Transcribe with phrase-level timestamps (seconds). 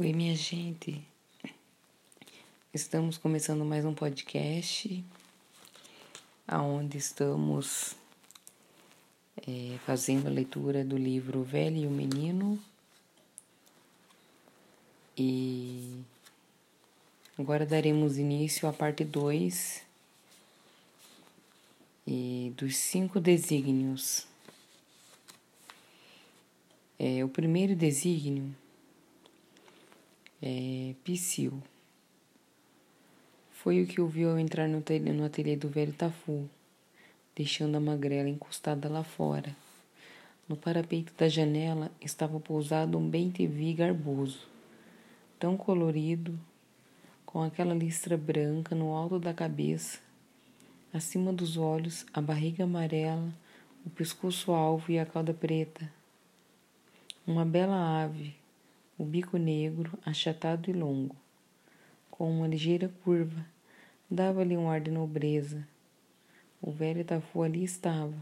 [0.00, 1.04] Oi, minha gente.
[2.72, 5.04] Estamos começando mais um podcast,
[6.46, 7.96] aonde estamos
[9.38, 12.62] é, fazendo a leitura do livro Velho e o Menino.
[15.16, 16.04] E
[17.36, 19.82] agora daremos início à parte 2
[22.06, 24.28] e dos cinco desígnios.
[26.96, 28.54] É, o primeiro desígnio
[30.42, 31.62] é, Psyu.
[33.50, 34.82] Foi o que o viu ao entrar no
[35.14, 36.48] no ateliê do velho Tafu,
[37.34, 39.54] deixando a magrela encostada lá fora.
[40.48, 44.46] No parapeito da janela estava pousado um bem-te-vi garboso,
[45.38, 46.38] tão colorido,
[47.26, 49.98] com aquela listra branca no alto da cabeça,
[50.92, 53.30] acima dos olhos, a barriga amarela,
[53.84, 55.92] o pescoço alvo e a cauda preta.
[57.26, 58.34] Uma bela ave,
[58.98, 61.14] o bico negro, achatado e longo,
[62.10, 63.46] com uma ligeira curva,
[64.10, 65.66] dava-lhe um ar de nobreza.
[66.60, 68.16] O velho Tafu ali estava,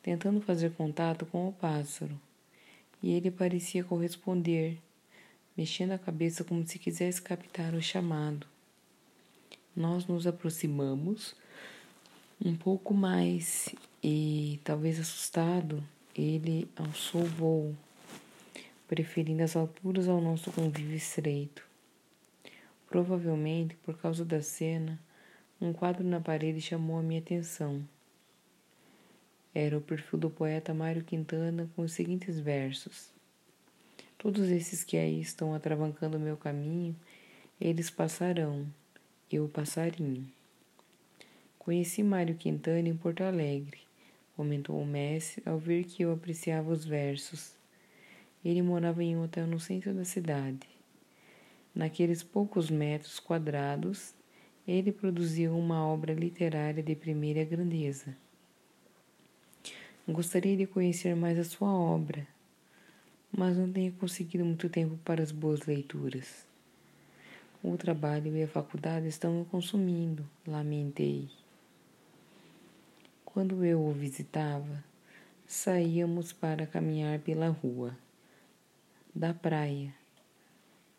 [0.00, 2.16] tentando fazer contato com o pássaro,
[3.02, 4.78] e ele parecia corresponder,
[5.56, 8.46] mexendo a cabeça como se quisesse captar o chamado.
[9.74, 11.34] Nós nos aproximamos
[12.44, 15.82] um pouco mais e, talvez assustado,
[16.14, 17.76] ele alçou o voo
[18.90, 21.64] preferindo as alturas ao nosso convívio estreito.
[22.88, 24.98] Provavelmente, por causa da cena,
[25.60, 27.86] um quadro na parede chamou a minha atenção.
[29.54, 33.10] Era o perfil do poeta Mário Quintana com os seguintes versos:
[34.18, 36.96] Todos esses que aí estão atravancando meu caminho,
[37.60, 38.66] eles passarão,
[39.30, 40.26] eu passarinho.
[41.60, 43.78] Conheci Mário Quintana em Porto Alegre,
[44.36, 47.59] comentou o mestre ao ver que eu apreciava os versos.
[48.42, 50.66] Ele morava em um hotel no centro da cidade.
[51.74, 54.14] Naqueles poucos metros quadrados,
[54.66, 58.16] ele produziu uma obra literária de primeira grandeza.
[60.08, 62.26] Gostaria de conhecer mais a sua obra,
[63.30, 66.46] mas não tenho conseguido muito tempo para as boas leituras.
[67.62, 71.28] O trabalho e a faculdade estão me consumindo, lamentei.
[73.22, 74.82] Quando eu o visitava,
[75.46, 77.94] saíamos para caminhar pela rua
[79.14, 79.92] da praia,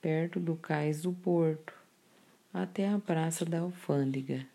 [0.02, 1.74] perto do cais do porto,
[2.54, 4.46] até a praça da alfândega,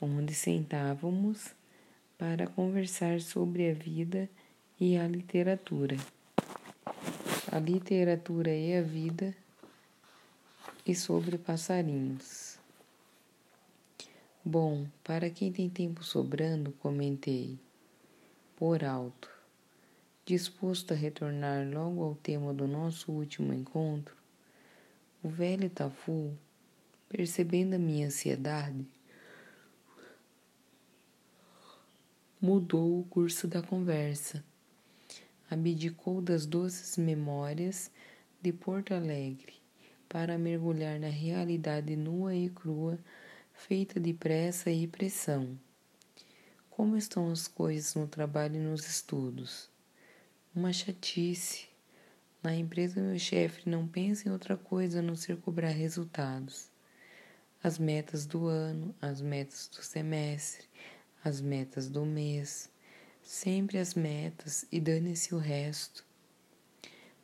[0.00, 1.54] onde sentávamos
[2.18, 4.28] para conversar sobre a vida
[4.78, 5.96] e a literatura.
[7.50, 9.34] A literatura e a vida
[10.84, 12.58] e sobre passarinhos.
[14.44, 17.58] Bom, para quem tem tempo sobrando, comentei
[18.56, 19.37] por alto
[20.28, 24.14] disposto a retornar logo ao tema do nosso último encontro,
[25.22, 26.36] o velho Tafu,
[27.08, 28.86] percebendo a minha ansiedade,
[32.38, 34.44] mudou o curso da conversa.
[35.50, 37.90] Abdicou das doces memórias
[38.42, 39.54] de Porto Alegre
[40.10, 42.98] para mergulhar na realidade nua e crua,
[43.54, 45.58] feita de pressa e pressão.
[46.68, 49.70] Como estão as coisas no trabalho e nos estudos?
[50.54, 51.68] Uma chatice.
[52.42, 56.70] Na empresa, meu chefe não pensa em outra coisa a não ser cobrar resultados.
[57.62, 60.66] As metas do ano, as metas do semestre,
[61.24, 62.70] as metas do mês.
[63.22, 66.04] Sempre as metas e dane-se o resto.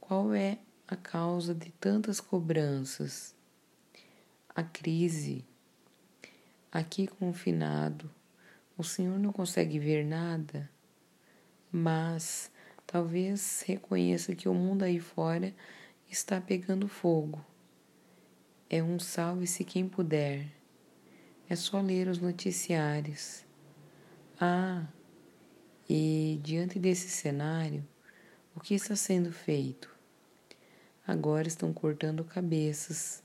[0.01, 3.35] Qual é a causa de tantas cobranças?
[4.49, 5.45] A crise.
[6.71, 8.11] Aqui confinado,
[8.77, 10.69] o senhor não consegue ver nada,
[11.71, 12.51] mas
[12.87, 15.55] Talvez reconheça que o mundo aí fora
[16.09, 17.45] está pegando fogo.
[18.71, 20.47] É um salve-se quem puder.
[21.49, 23.45] É só ler os noticiários.
[24.41, 24.87] Ah,
[25.89, 27.87] e diante desse cenário,
[28.55, 29.95] o que está sendo feito?
[31.07, 33.23] Agora estão cortando cabeças.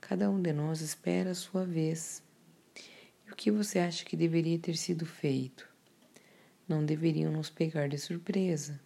[0.00, 2.22] Cada um de nós espera a sua vez.
[3.26, 5.66] E o que você acha que deveria ter sido feito?
[6.68, 8.78] Não deveriam nos pegar de surpresa.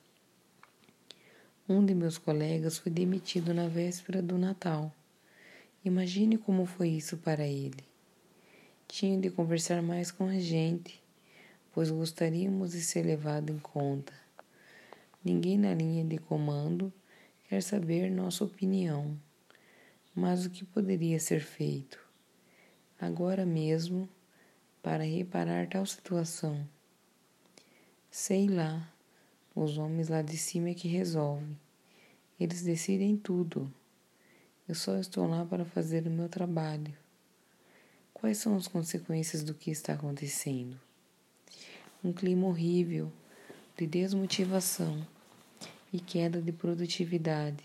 [1.70, 4.90] Um de meus colegas foi demitido na véspera do Natal.
[5.84, 7.84] Imagine como foi isso para ele.
[8.86, 11.02] Tinha de conversar mais com a gente,
[11.74, 14.14] pois gostaríamos de ser levado em conta.
[15.22, 16.90] Ninguém na linha de comando
[17.50, 19.20] quer saber nossa opinião,
[20.14, 21.98] mas o que poderia ser feito
[22.98, 24.08] agora mesmo
[24.82, 26.66] para reparar tal situação?
[28.10, 28.90] Sei lá.
[29.60, 31.58] Os homens lá de cima é que resolvem.
[32.38, 33.68] Eles decidem tudo.
[34.68, 36.94] Eu só estou lá para fazer o meu trabalho.
[38.14, 40.78] Quais são as consequências do que está acontecendo?
[42.04, 43.10] Um clima horrível
[43.76, 45.04] de desmotivação
[45.92, 47.64] e queda de produtividade.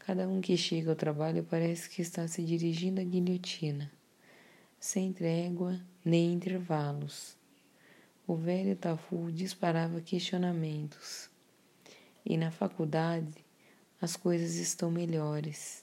[0.00, 3.88] Cada um que chega ao trabalho parece que está se dirigindo à guilhotina,
[4.80, 7.37] sem trégua nem intervalos.
[8.28, 11.30] O velho Tafu disparava questionamentos.
[12.26, 13.42] E na faculdade
[14.02, 15.82] as coisas estão melhores.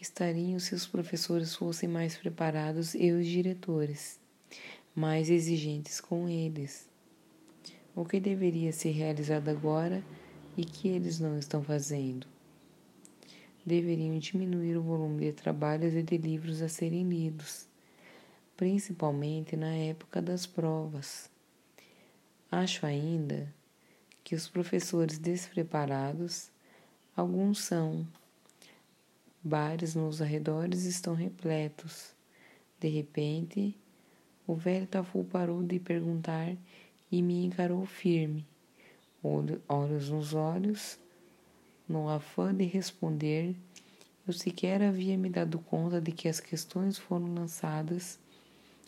[0.00, 4.18] Estariam se os professores fossem mais preparados e os diretores
[4.92, 6.90] mais exigentes com eles.
[7.94, 10.02] O que deveria ser realizado agora
[10.56, 12.26] e que eles não estão fazendo?
[13.64, 17.68] Deveriam diminuir o volume de trabalhos e de livros a serem lidos,
[18.56, 21.30] principalmente na época das provas.
[22.54, 23.50] Acho ainda
[24.22, 26.52] que os professores despreparados,
[27.16, 28.06] alguns são,
[29.42, 32.14] bares nos arredores estão repletos.
[32.78, 33.74] De repente,
[34.46, 36.54] o velho Tafu parou de perguntar
[37.10, 38.46] e me encarou firme,
[39.66, 40.98] olhos nos olhos,
[41.88, 43.56] no afã de responder.
[44.26, 48.20] Eu sequer havia me dado conta de que as questões foram lançadas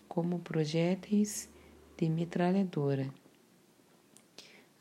[0.07, 1.49] como projéteis
[1.97, 3.11] de metralhadora.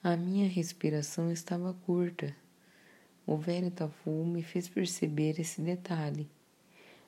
[0.06, 2.36] A minha respiração estava curta.
[3.26, 6.30] O velho Tafu me fez perceber esse detalhe.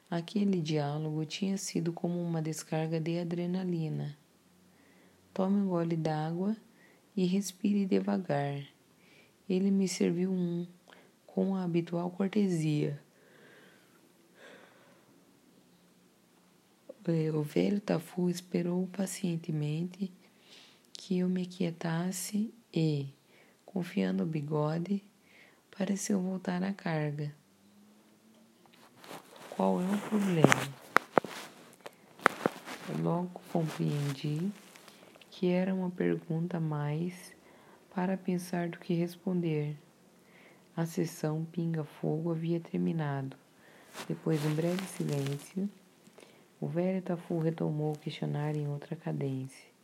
[0.10, 4.18] Aquele diálogo tinha sido como uma descarga de adrenalina.
[5.34, 6.56] Tome um gole d'água
[7.18, 8.66] e respire devagar.
[9.50, 10.66] Ele me serviu um,
[11.28, 12.98] com a habitual cortesia.
[17.34, 20.14] O velho Tafu esperou pacientemente
[20.94, 23.07] que eu me aquietasse e,
[23.66, 25.01] confiando o bigode,
[25.75, 27.33] pareceu voltar à carga.
[29.51, 30.86] Qual é o problema?
[33.01, 34.51] Logo compreendi
[35.31, 37.33] que era uma pergunta mais
[37.94, 39.77] para pensar do que responder.
[40.75, 43.38] A sessão pinga-fogo havia terminado.
[44.10, 45.69] Depois de um breve silêncio,
[46.60, 49.75] o velho Tafu retomou o questionário em outra cadência.